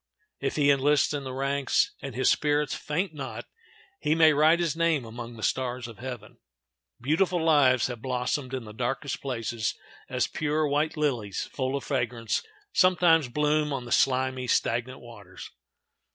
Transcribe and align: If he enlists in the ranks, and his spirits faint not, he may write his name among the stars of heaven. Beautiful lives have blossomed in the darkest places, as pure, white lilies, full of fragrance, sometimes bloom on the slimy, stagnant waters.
If 0.39 0.55
he 0.55 0.71
enlists 0.71 1.13
in 1.13 1.25
the 1.25 1.31
ranks, 1.35 1.91
and 2.01 2.15
his 2.15 2.31
spirits 2.31 2.73
faint 2.73 3.13
not, 3.13 3.45
he 3.99 4.15
may 4.15 4.33
write 4.33 4.59
his 4.59 4.75
name 4.75 5.05
among 5.05 5.35
the 5.35 5.43
stars 5.43 5.87
of 5.87 5.99
heaven. 5.99 6.39
Beautiful 6.99 7.39
lives 7.43 7.85
have 7.85 8.01
blossomed 8.01 8.55
in 8.55 8.63
the 8.63 8.73
darkest 8.73 9.21
places, 9.21 9.75
as 10.09 10.25
pure, 10.25 10.67
white 10.67 10.97
lilies, 10.97 11.43
full 11.53 11.75
of 11.75 11.83
fragrance, 11.83 12.41
sometimes 12.73 13.27
bloom 13.29 13.71
on 13.71 13.85
the 13.85 13.91
slimy, 13.91 14.47
stagnant 14.47 15.01
waters. 15.01 15.51